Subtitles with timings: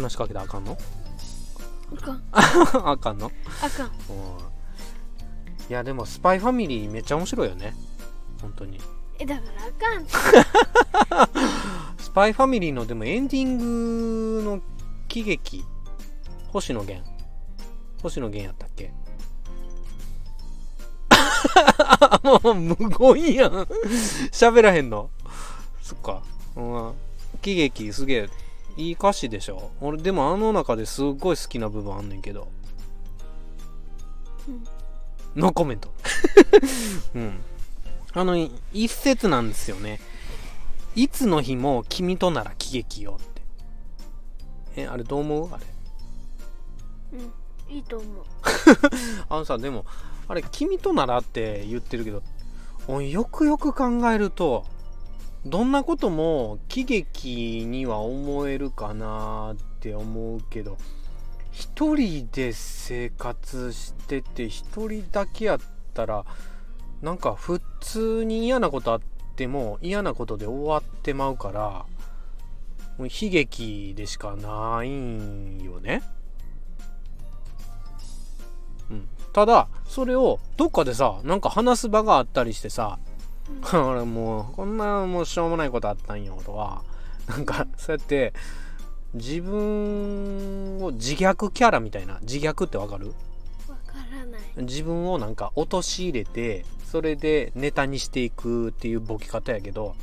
[0.00, 0.78] 話しかけたらあかんの？
[1.96, 2.22] あかん。
[2.32, 3.30] あかんの？
[3.62, 3.88] あかん。
[5.68, 7.74] いやでもスパイファミリーめっちゃ面白いよね。
[8.40, 8.80] 本当に。
[9.18, 9.70] えだからあ
[11.16, 11.28] かん。
[12.00, 14.60] スパイファミリーのでもエンディングの
[15.08, 15.64] 喜劇
[16.52, 17.08] 星野源。
[18.02, 18.92] 星野源やったっけ？
[22.24, 22.76] もう無
[23.14, 23.52] 言やん。
[24.32, 25.10] 喋らへんの？
[25.82, 26.22] そっか。
[26.56, 26.92] うん
[27.42, 28.28] 喜劇すげえ
[28.80, 29.70] いい歌詞でしょ？
[29.80, 32.48] 俺でもあの中ですっごい好きな部分あんねんけど。
[34.48, 34.64] うん。
[35.36, 35.92] ノーコメント。
[37.14, 37.40] うん。
[38.12, 38.36] あの
[38.72, 40.00] 一節なんですよね。
[40.96, 43.42] いつの日も君となら喜劇よって。
[44.76, 45.52] えあれどう思う？
[45.54, 45.66] あれ。
[47.18, 47.22] う
[47.72, 47.76] ん。
[47.76, 48.24] いいと思う。
[49.28, 49.84] あのさでも
[50.26, 52.22] あれ「君となら」って言ってるけど
[53.02, 54.64] よくよく考えると
[55.46, 60.76] どんなことも喜劇には思えるかなって思うけど
[61.50, 65.60] 一人で生活してて一人だけやっ
[65.94, 66.24] たら
[67.00, 69.00] なんか普通に嫌なことあっ
[69.36, 71.86] ても嫌なことで終わってまうから
[72.98, 76.02] もう悲劇でしかないんよね。
[78.90, 82.98] うん、ただそれをどっかでさなんか話す場があったりしてさ
[83.72, 86.82] 「俺もうこんなもうしょうもないことあったんよ」とか
[87.28, 88.32] なんかそうやって
[89.14, 93.08] 自分を自虐キャラみたいな自虐ってわかる？
[93.68, 94.40] わからない。
[94.58, 99.94] 自分をなんか陥れてそれでネタにしていくっていうボケ方やけど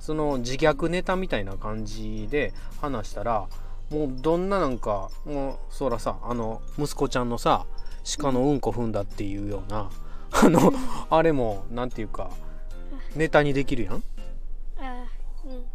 [0.00, 3.46] その自虐ネタみたいな感じで話したら
[3.90, 7.66] もうどんななんかもうそらさあの息子ちゃんのさ
[8.18, 9.90] 鹿のうんこ踏んだっていうような
[10.32, 10.72] あの
[11.10, 12.30] あれもなんていうか
[13.16, 14.02] ネタにできるやん、
[14.78, 15.04] あ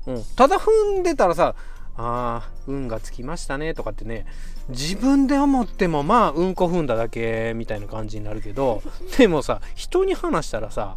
[0.05, 0.15] うん。
[0.15, 1.55] うん、ただ踏んでたらさ
[1.95, 4.25] あー運がつきましたねとかってね
[4.69, 8.83] 自分で思ってもまあうんこ踏んだだけみたいな感じになるけど
[9.17, 10.95] でもさ人に話したらさ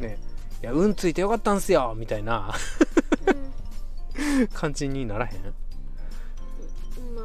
[0.00, 0.18] ね
[0.62, 2.54] いや運ついてよかったんすよみたいな
[3.26, 4.48] うん。
[4.54, 5.42] 感じにならへん？
[7.14, 7.22] ま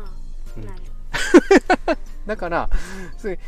[0.57, 0.63] うん。
[0.63, 0.81] あなる。
[2.27, 2.69] だから
[3.17, 3.39] それ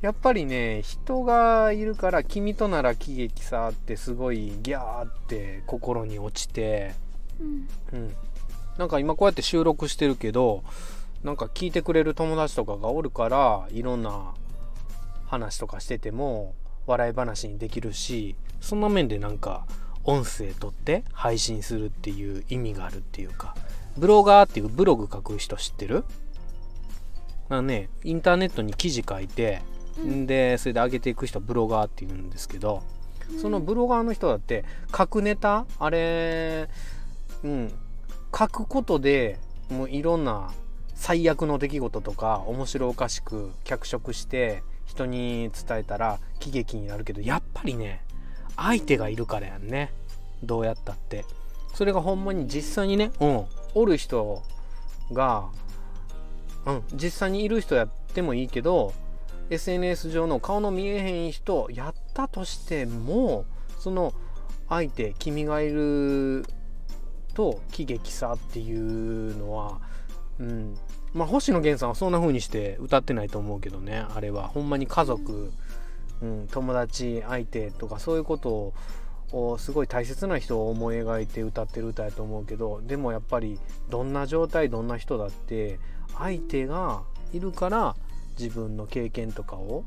[0.00, 6.94] やっぱりね人がいるから「君となら喜劇さ」ってすごいギャーって心に落ちて
[7.38, 7.68] うん。
[7.92, 8.14] うん、
[8.78, 10.62] なんか今こうやって収録してるけど
[11.22, 14.32] なんか聞いてくれる友達とかがおるからいろんな
[15.26, 16.54] 話とかしてても
[16.86, 19.66] 笑い話にできるしそんな面でなんか
[20.04, 23.54] 音声取って配信するっていう意味があるっていうか
[23.98, 26.04] ブロガーっていうブログ書く人知ってる？
[27.50, 29.62] まあねインターネットに記事書いてん
[30.26, 32.82] でそれで上げていく人ブロガーっていうんですけど
[33.40, 34.64] そのブロガーの人だって
[34.96, 36.68] 書くネタあれ
[37.44, 37.72] うん
[38.36, 39.38] 書くことで
[39.70, 40.50] もういろんな
[40.94, 48.02] 最悪の出来事とか面白おかしく脚色して人に伝えたら喜劇になるけどやっぱりね
[48.56, 49.90] 相手がいるからやんね。
[50.42, 51.24] どうやったって。
[51.74, 53.44] それがほんまに実際にねうん
[53.74, 54.42] おる人
[55.12, 55.48] が
[56.66, 58.92] うん実際にいる人やってもいいけど
[59.50, 63.44] SNS 上の顔の見えへん人やったとしても
[63.78, 64.14] その
[64.68, 66.44] 相手君がいる
[67.34, 69.80] と喜劇さっていうのは
[70.38, 70.76] うん。
[71.12, 74.48] まあ星野源さんはそんな風にして歌ってないと思うけどねあれは。
[74.48, 75.52] ほんまに家族、
[76.22, 78.72] うん、友達相手とかそういうこと
[79.32, 85.78] をすごい大切な人を思い描いて歌ってる歌やと思うけどでもやっぱりどんな状態どんな人だって
[86.18, 87.96] 相手がいるから
[88.40, 89.84] 自分の経験とかを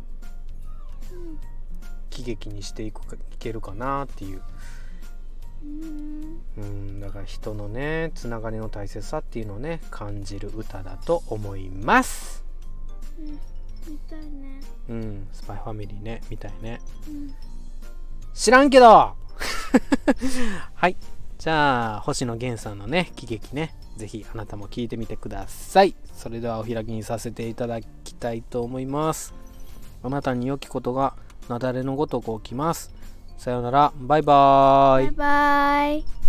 [2.12, 4.42] 喜劇にしていくかいけるかなっていう。
[5.64, 6.42] うん。
[6.58, 12.44] うんだから人のねつながりの大切さっていうのをね感じる歌だと思います。
[13.18, 13.40] うん
[13.92, 14.62] みたいね。
[14.90, 16.80] うんスパイファミリーねみたいね。
[17.08, 17.34] うん。
[18.34, 18.86] 知らんけど。
[20.76, 20.96] はい。
[21.40, 25.96] じゃあ星野源さんのね喜劇ねぜひあなたも聞いてみてください。
[26.14, 29.34] それではお開きにさせていただきたいと思います。
[30.02, 31.16] あなたに良きことが
[31.50, 32.92] 雪崩のごとく起きます。
[33.38, 33.94] さようなら。
[33.98, 35.12] バイバーイ。
[35.12, 36.23] バイバイ。